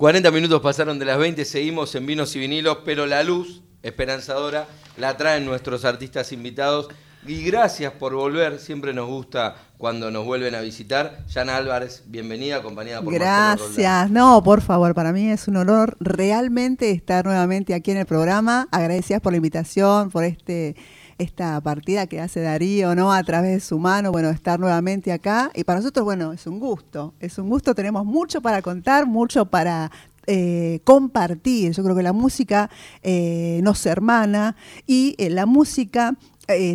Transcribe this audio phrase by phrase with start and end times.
[0.00, 4.66] 40 minutos pasaron de las 20, seguimos en Vinos y Vinilos, pero la luz esperanzadora
[4.96, 6.88] la traen nuestros artistas invitados.
[7.26, 11.26] Y gracias por volver, siempre nos gusta cuando nos vuelven a visitar.
[11.28, 16.92] Yana Álvarez, bienvenida, acompañada por Gracias, no, por favor, para mí es un honor realmente
[16.92, 18.68] estar nuevamente aquí en el programa.
[18.70, 20.76] Agradecidas por la invitación, por este
[21.20, 23.12] esta partida que hace Darío, ¿no?
[23.12, 25.50] A través de su mano, bueno, estar nuevamente acá.
[25.54, 29.46] Y para nosotros, bueno, es un gusto, es un gusto, tenemos mucho para contar, mucho
[29.46, 29.90] para
[30.26, 31.72] eh, compartir.
[31.72, 32.70] Yo creo que la música
[33.02, 34.56] eh, nos hermana
[34.86, 36.16] y eh, la música,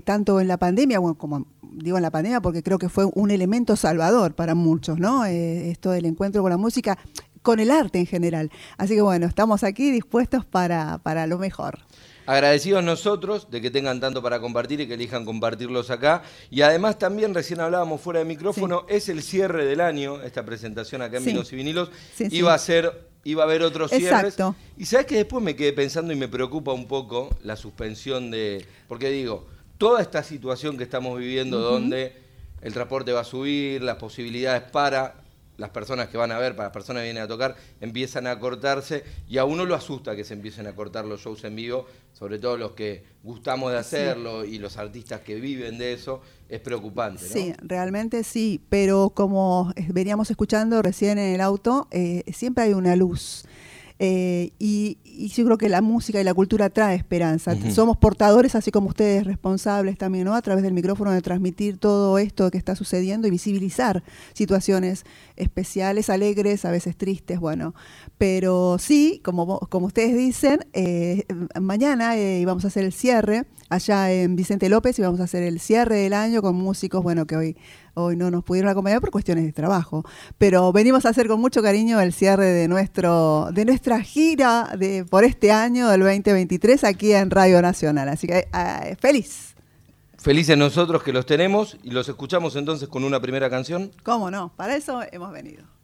[0.05, 3.29] tanto en la pandemia, bueno, como digo en la pandemia porque creo que fue un
[3.29, 5.25] elemento salvador para muchos, ¿no?
[5.25, 6.97] esto del encuentro con la música,
[7.41, 8.51] con el arte en general.
[8.77, 11.79] Así que bueno, estamos aquí dispuestos para, para lo mejor.
[12.25, 16.23] Agradecidos nosotros de que tengan tanto para compartir y que elijan compartirlos acá.
[16.49, 21.01] Y además también, recién hablábamos fuera de micrófono, es el cierre del año, esta presentación
[21.01, 21.89] acá en Vinos y Vinilos.
[22.19, 24.35] iba a ser, iba a haber otros cierres.
[24.77, 28.65] Y sabes que después me quedé pensando y me preocupa un poco la suspensión de.
[28.87, 29.45] Porque digo,
[29.77, 32.13] toda esta situación que estamos viviendo donde
[32.61, 35.24] el transporte va a subir, las posibilidades para
[35.57, 38.39] las personas que van a ver, para las personas que vienen a tocar, empiezan a
[38.39, 41.87] cortarse y a uno lo asusta que se empiecen a cortar los shows en vivo,
[42.13, 46.59] sobre todo los que gustamos de hacerlo y los artistas que viven de eso, es
[46.59, 47.23] preocupante.
[47.23, 47.33] ¿no?
[47.33, 52.95] Sí, realmente sí, pero como veníamos escuchando recién en el auto, eh, siempre hay una
[52.95, 53.45] luz.
[53.99, 54.97] Eh, y,
[55.33, 57.55] yo creo que la música y la cultura trae esperanza.
[57.71, 60.35] Somos portadores, así como ustedes, responsables también, ¿no?
[60.35, 65.05] A través del micrófono de transmitir todo esto que está sucediendo y visibilizar situaciones
[65.37, 67.73] especiales, alegres, a veces tristes, bueno.
[68.17, 71.23] Pero sí, como, como ustedes dicen, eh,
[71.61, 75.43] mañana eh, vamos a hacer el cierre allá en Vicente López y vamos a hacer
[75.43, 77.57] el cierre del año con músicos, bueno, que hoy
[77.95, 80.05] hoy no nos pudieron acompañar por cuestiones de trabajo,
[80.37, 85.03] pero venimos a hacer con mucho cariño el cierre de nuestro de nuestra gira de
[85.03, 89.55] por este año del 2023 aquí en Radio Nacional, así que eh, feliz.
[90.17, 93.91] Felices nosotros que los tenemos y los escuchamos entonces con una primera canción.
[94.03, 94.51] ¿Cómo no?
[94.55, 95.74] Para eso hemos venido.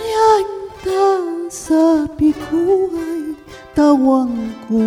[0.00, 1.20] Calhanta
[1.52, 3.36] sa pikuay
[3.76, 4.80] tawang ko.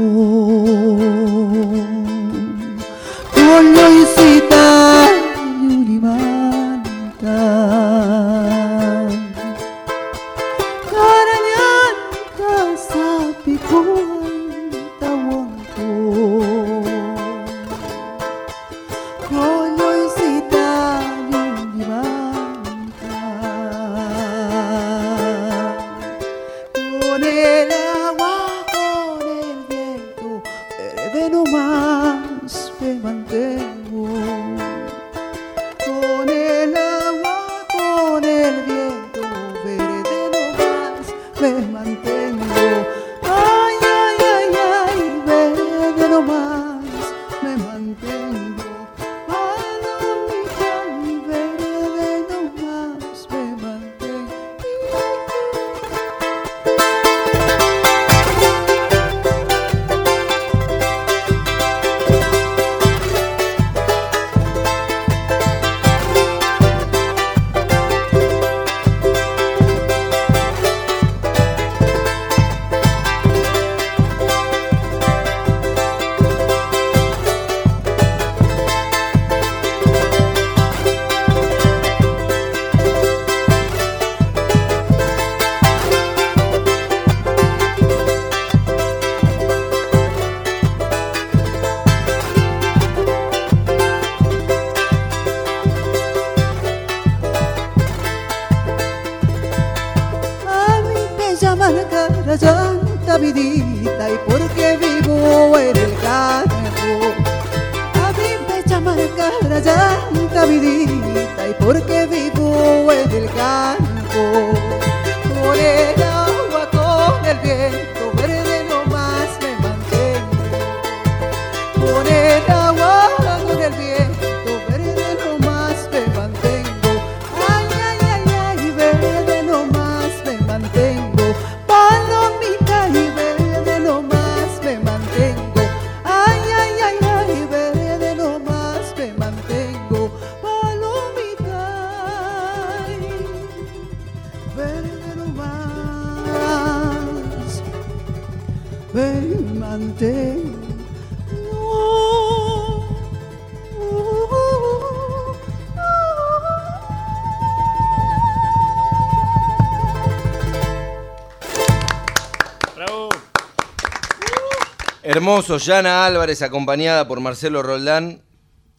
[165.24, 168.22] Hermoso, Yana Álvarez acompañada por Marcelo Roldán.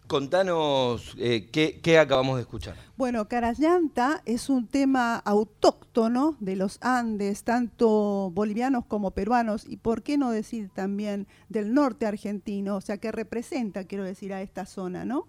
[0.07, 2.77] Contanos eh, ¿qué, acabamos de escuchar.
[2.99, 10.03] Bueno, Carallanta es un tema autóctono de los Andes, tanto bolivianos como peruanos, y por
[10.03, 14.67] qué no decir también del norte argentino, o sea, que representa, quiero decir, a esta
[14.67, 15.27] zona, ¿no?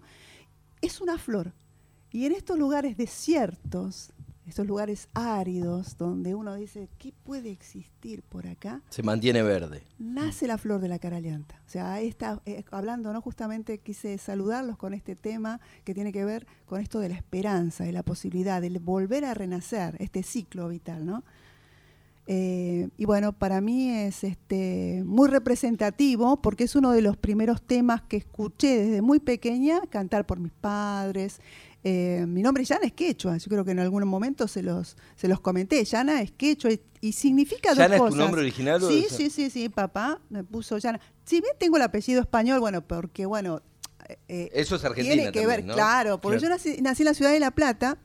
[0.82, 1.54] Es una flor.
[2.12, 4.12] Y en estos lugares desiertos,
[4.46, 8.82] estos lugares áridos, donde uno dice, ¿qué puede existir por acá?
[8.90, 9.82] Se mantiene verde.
[9.98, 11.60] nace la flor de la caralianta.
[11.66, 13.20] O sea, esta, eh, hablando, ¿no?
[13.20, 17.84] Justamente quise saludarlos con este tema que tiene que ver con esto de la esperanza,
[17.84, 21.24] de la posibilidad de volver a renacer, este ciclo vital, ¿no?
[22.28, 27.62] Eh, y bueno, para mí es este, muy representativo porque es uno de los primeros
[27.62, 31.40] temas que escuché desde muy pequeña cantar por mis padres.
[31.88, 35.28] Eh, mi nombre Yana es quechua, yo creo que en algún momento se los, se
[35.28, 35.84] los comenté.
[35.84, 38.18] Yana es quechua y, y significa dos ¿Yana es tu cosas.
[38.18, 40.98] nombre original o Sí, es- sí, sí, sí, papá me puso Yana.
[41.24, 43.62] Si bien tengo el apellido español, bueno, porque bueno,
[44.26, 46.56] eh, Eso es Argentina tiene que ver, claro, porque Claro.
[46.56, 47.98] yo nací, nací en la ciudad de La Plata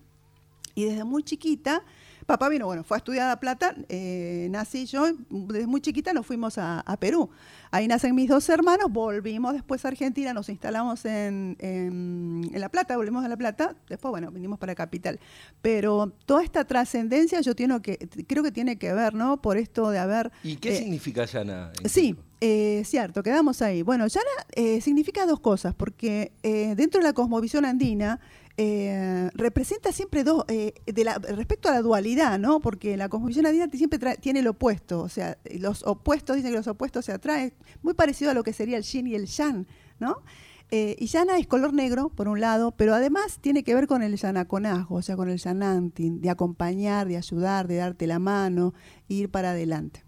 [0.76, 1.84] y desde muy chiquita,
[2.32, 6.14] papá vino, bueno, fue a estudiar a La Plata, eh, nací yo, desde muy chiquita
[6.14, 7.30] nos fuimos a, a Perú.
[7.72, 12.70] Ahí nacen mis dos hermanos, volvimos después a Argentina, nos instalamos en, en- en La
[12.70, 15.20] Plata, volvimos a La Plata, después, bueno, vinimos para Capital.
[15.62, 17.98] Pero toda esta trascendencia yo tengo que,
[18.28, 19.42] creo que tiene que ver, ¿no?
[19.42, 20.32] Por esto de haber...
[20.44, 21.72] ¿Y qué eh, significa Yana?
[21.86, 23.82] Sí, eh, cierto, quedamos ahí.
[23.84, 24.26] Bueno, Yana
[24.56, 26.32] eh, significa dos cosas, porque
[26.76, 28.20] dentro de la cosmovisión andina
[28.64, 32.60] eh, representa siempre dos, eh, de la, respecto a la dualidad, ¿no?
[32.60, 36.58] Porque la cosmovisión andina siempre trae- tiene el opuesto, o sea, los opuestos, dicen que
[36.58, 39.66] los opuestos se atraen, muy parecido a lo que sería el yin y el yang,
[40.00, 40.18] ¿no?
[40.70, 44.04] Eh, y yana es color negro, por un lado, pero además tiene que ver con
[44.04, 48.74] el yanaconazgo, o sea, con el yanantin, de acompañar, de ayudar, de darte la mano,
[49.10, 50.04] ir para adelante.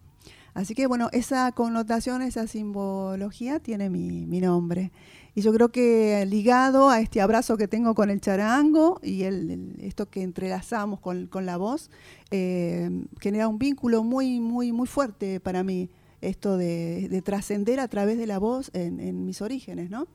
[0.54, 4.92] Así que bueno, esa connotación, esa simbología tiene mi, mi nombre.
[5.36, 9.76] Y yo creo que ligado a este abrazo que tengo con el charango y el,
[9.80, 11.90] esto que entrelazamos con, con la voz,
[12.30, 15.90] eh, genera un vínculo muy, muy, muy fuerte para mí,
[16.22, 20.08] esto de, de trascender a través de la voz en, en mis orígenes, ¿no?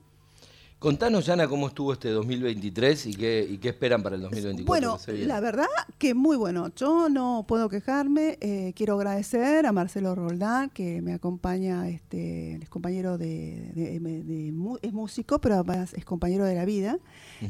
[0.78, 4.64] Contanos, Yana, cómo estuvo este 2023 y qué, y qué esperan para el 2024.
[4.64, 5.66] Bueno, la verdad
[5.98, 6.70] que muy bueno.
[6.76, 8.38] Yo no puedo quejarme.
[8.40, 14.22] eh, quiero agradecer a Marcelo Roldán, que me acompaña, este, es compañero de, de- de-
[14.22, 16.98] de mu- es músico, pero además es compañero de la vida.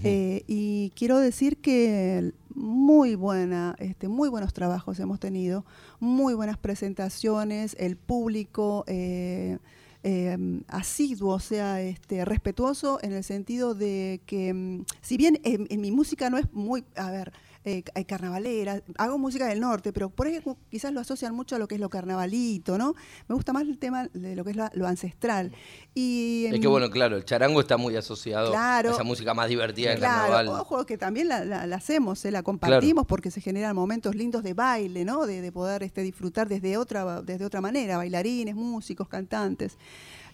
[0.04, 5.66] Eh, y quiero decir que muy buena, este, muy buenos trabajos hemos tenido,
[6.00, 8.84] muy buenas presentaciones, el público.
[8.86, 9.58] eh,
[10.02, 10.36] eh,
[10.68, 15.80] asiduo, o sea, este, respetuoso en el sentido de que, mm, si bien en, en
[15.80, 17.32] mi música no es muy, a ver,
[17.68, 21.58] eh, ca- carnavalera, hago música del norte, pero por ejemplo quizás lo asocian mucho a
[21.58, 22.94] lo que es lo carnavalito, ¿no?
[23.28, 25.52] Me gusta más el tema de lo que es la- lo ancestral.
[25.94, 28.90] Y, Es que em, bueno, claro, el charango está muy asociado Claro.
[28.90, 30.48] a esa música más divertida del Claro, carnaval.
[30.60, 34.42] ojo que también la, la- la hacemos, eh, la compartimos porque se generan momentos lindos
[34.42, 35.26] de baile, ¿no?
[35.26, 39.76] De, de poder este, disfrutar desde otra, desde otra manera, bailarines, músicos, cantantes.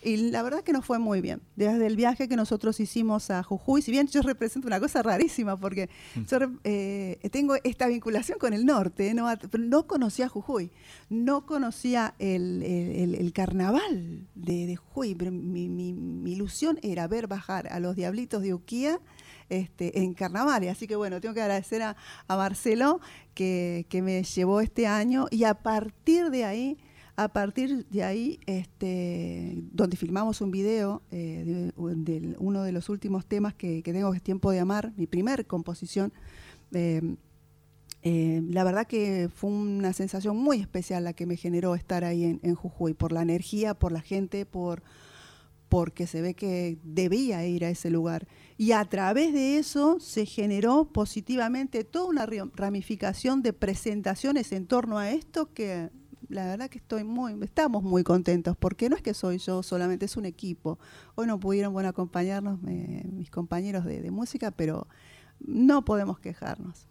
[0.05, 1.41] Y la verdad que nos fue muy bien.
[1.57, 5.59] Desde el viaje que nosotros hicimos a Jujuy, si bien yo represento una cosa rarísima,
[5.59, 5.89] porque
[6.29, 9.27] yo re- eh, tengo esta vinculación con el norte, ¿no?
[9.51, 10.71] Pero no conocía Jujuy,
[11.09, 16.79] no conocía el, el- el- el carnaval de, de Jujuy, pero mi, mi- mi ilusión
[16.83, 19.01] era ver bajar a los diablitos de Uquía
[19.49, 20.71] este, en carnavales.
[20.71, 21.97] Así que bueno, tengo que agradecer a,
[22.29, 23.01] a Marcelo
[23.35, 26.79] que, que me llevó este año y a partir de ahí,
[27.17, 33.25] a partir de ahí, este, donde filmamos un video eh, de, uno de los últimos
[33.27, 36.13] temas que, tengo que es Tiempo de Amar, mi primer composición.
[36.73, 37.17] eh,
[38.03, 42.25] eh, la verdad que fue una sensación muy especial la que me generó estar ahí
[42.25, 44.83] en, en Jujuy, por la energía, por la gente, por
[45.75, 48.29] porque se ve que debía ir a ese lugar.
[48.57, 54.99] Y a través de eso se generó positivamente toda una ramificación de presentaciones en torno
[54.99, 55.91] a esto que
[56.29, 60.07] la verdad que estoy muy, estamos muy contentos, porque no es que soy yo solamente,
[60.07, 60.79] es un equipo.
[61.15, 64.87] Hoy no pudieron bueno, acompañarnos mis compañeros de, música, pero
[65.41, 66.87] no podemos quejarnos.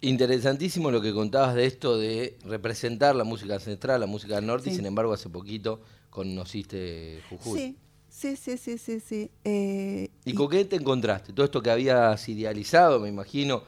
[0.00, 4.70] Interesantísimo lo que contabas de esto de representar la música ancestral, la música del norte,
[4.70, 5.80] y sin embargo hace poquito
[6.10, 7.76] conociste Jujuy.
[8.08, 9.30] Sí, sí, sí, sí, sí.
[9.44, 11.32] Eh, ¿Y, con qué te encontraste?
[11.32, 13.62] Todo esto que habías idealizado, me imagino,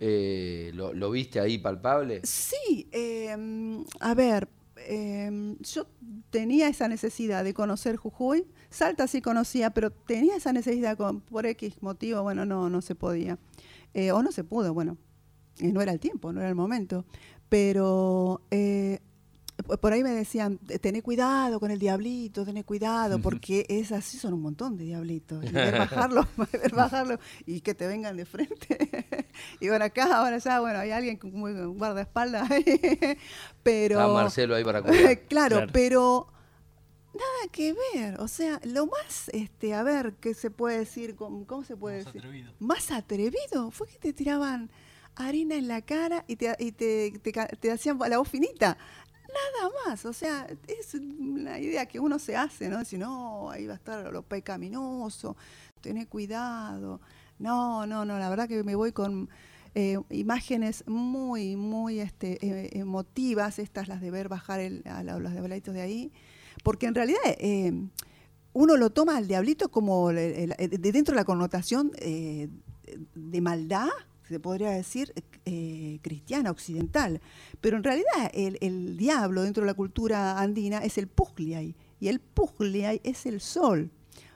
[0.00, 2.20] eh, lo, viste ahí palpable?
[2.24, 5.86] Sí, em, a ver, em, yo
[6.30, 8.46] tenía esa necesidad de conocer Jujuy.
[8.70, 13.38] Salta sí conocía, pero tenía esa necesidad por X motivo, bueno, no, no se podía.
[13.94, 14.98] Eh, o no se pudo, bueno,
[15.60, 17.04] no era el tiempo, no era el momento.
[17.48, 18.42] Pero
[19.76, 24.34] por ahí me decían, tené cuidado con el diablito, tené cuidado, porque es así, son
[24.34, 25.44] un montón de diablitos.
[25.44, 29.26] Y ver bajarlo, ver bajarlo y que te vengan de frente.
[29.60, 32.48] y bueno, acá, ahora ya, bueno, hay alguien muy guardaespaldas,
[33.62, 34.00] pero...
[34.00, 35.20] Ah, Marcelo ahí para cuidar.
[35.26, 36.28] claro, pero
[37.18, 38.20] nada que ver.
[38.20, 41.16] O sea, lo más, este, a ver, ¿qué se puede decir?
[41.16, 42.20] ¿Cómo, se puede decir?
[42.20, 42.52] Atrevido.
[42.58, 43.70] Más atrevido.
[43.70, 44.70] Fue que te tiraban
[45.16, 48.78] harina en la cara y te, y te, te, te hacían la voz finita.
[49.28, 52.84] Nada más, o sea, es una idea que uno se hace, ¿no?
[52.84, 55.36] Si no, ahí va a estar lo pecaminoso,
[55.80, 57.00] tener cuidado.
[57.38, 59.28] No, no, no, la verdad que me voy con
[59.74, 65.32] eh, imágenes muy, muy este, eh, emotivas, estas las de ver bajar el, a los
[65.32, 66.12] diablitos de ahí,
[66.64, 67.72] porque en realidad eh,
[68.54, 73.88] uno lo toma al diablito como de dentro de la connotación de maldad,
[74.28, 75.12] se podría decir,
[75.44, 77.20] eh, cristiana, occidental.
[77.60, 82.20] Pero en realidad el, diablo dentro de la cultura andina es el Pugliay, y el
[82.20, 83.90] Pugliay es el sol.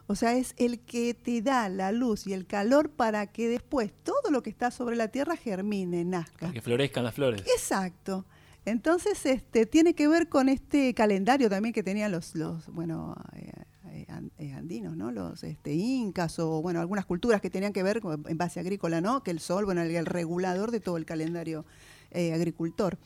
[0.06, 3.92] O sea, es el que te da la luz y el calor para que después
[4.02, 6.38] todo lo que está sobre la tierra germine, nazca.
[6.40, 7.42] Para que florezcan las flores.
[7.42, 8.26] Exacto.
[8.64, 13.52] Entonces, este, tiene que ver con este calendario también que tenían los, los bueno, eh,
[13.94, 14.06] eh,
[14.38, 15.10] eh, andinos, ¿no?
[15.10, 19.22] Los este, incas o, bueno, algunas culturas que tenían que ver en base agrícola, ¿no?
[19.22, 21.66] Que el sol, bueno, el, regulador de todo el calendario
[22.10, 22.96] eh, agricultor.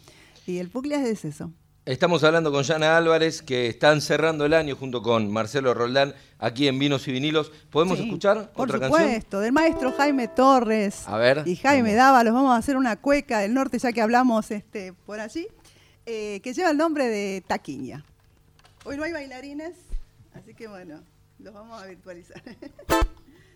[0.46, 1.50] Y el Puglia es eso.
[1.86, 6.68] Estamos hablando con Yana Álvarez, que están cerrando el año junto con Marcelo Roldán aquí
[6.68, 7.50] en Vinos y Vinilos.
[7.70, 8.90] ¿Podemos escuchar otra canción?
[8.90, 12.32] Por supuesto, del maestro Jaime Torres a ver, y Jaime Dávalos.
[12.32, 15.48] Vamos a hacer una cueca del norte, ya que hablamos este, por allí,
[16.04, 18.04] que lleva el nombre de Taquiña.
[18.84, 19.74] Hoy no hay bailarines,
[20.36, 21.02] Así que bueno,
[21.38, 22.42] los vamos a virtualizar.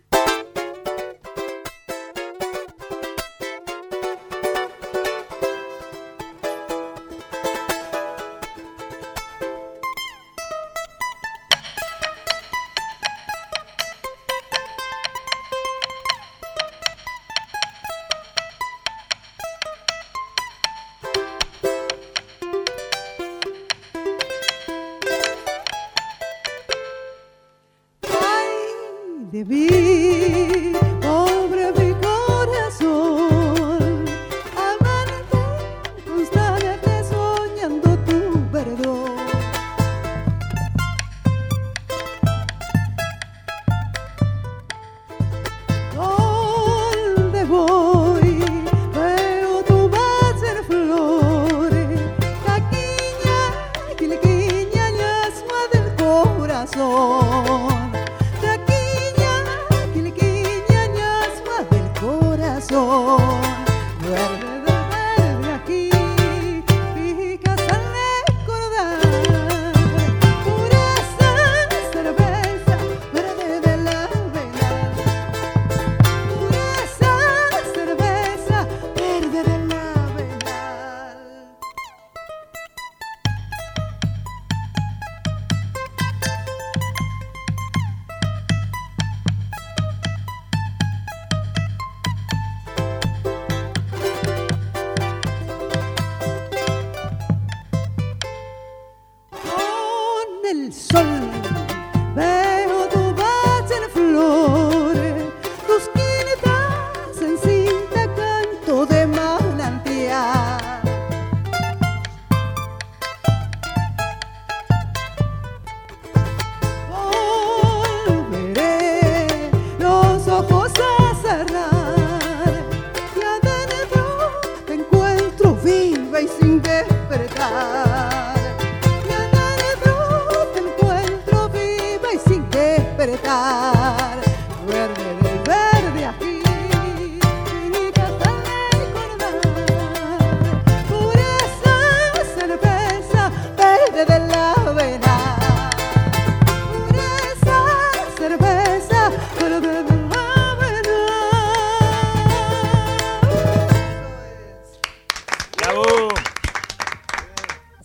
[63.01, 63.40] amor.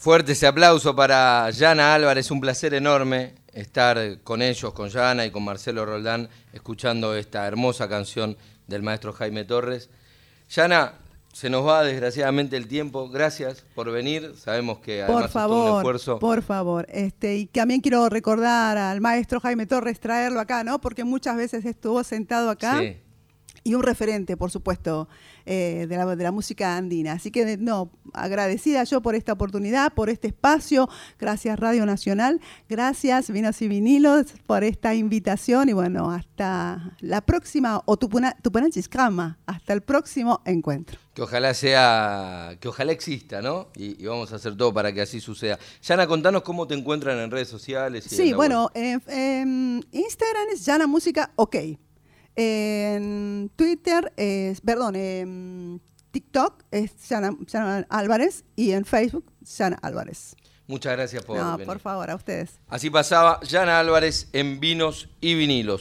[0.06, 5.32] Fuerte ese aplauso para Yana Álvarez, un placer enorme estar con ellos, con Yana y
[5.32, 8.36] con Marcelo Roldán, escuchando esta hermosa canción
[8.68, 9.90] del maestro Jaime Torres.
[10.48, 10.92] Yana,
[11.32, 13.08] se nos va desgraciadamente el tiempo.
[13.08, 14.34] Gracias por venir.
[14.38, 16.18] Sabemos que además por favor, un esfuerzo.
[16.20, 20.80] Por favor, este y también quiero recordar al maestro Jaime Torres traerlo acá, ¿no?
[20.80, 22.78] Porque muchas veces estuvo sentado acá.
[22.78, 22.96] Sí
[23.66, 25.08] y un referente, por supuesto,
[25.44, 27.14] eh, de, la, música andina.
[27.14, 30.88] Así que, no, agradecida yo por esta oportunidad, por este espacio.
[31.18, 37.82] Gracias Radio Nacional, gracias Vinos y Vinilos por esta invitación y bueno, hasta la próxima,
[37.86, 41.00] o Tupunanchiscama, hasta el próximo encuentro.
[41.12, 43.70] Que ojalá sea, que ojalá exista, ¿no?
[43.74, 45.58] Y, vamos a hacer todo para que así suceda.
[45.82, 48.04] Yana, contanos cómo te encuentran en redes sociales.
[48.04, 51.56] sí, bueno, en Instagram es Yana Música OK.
[52.36, 57.34] En Twitter, es, perdón, en TikTok es Sana,
[57.88, 60.36] Álvarez y en Facebook, Sana Álvarez.
[60.66, 62.58] Muchas gracias por No, por favor, a ustedes.
[62.68, 65.74] Así pasaba Yana Álvarez en Vinos y Vinilos.